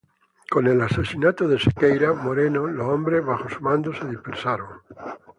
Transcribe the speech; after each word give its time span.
Con 0.49 0.65
el 0.65 0.81
asesinato 0.81 1.47
de 1.47 1.59
Sequeira 1.59 2.11
Moreno, 2.13 2.65
los 2.65 2.87
hombres 2.87 3.23
bajo 3.23 3.47
su 3.49 3.61
mando 3.61 3.93
se 3.93 4.07
dispersaron. 4.07 4.81